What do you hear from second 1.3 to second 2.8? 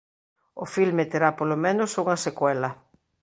polo menos unha secuela.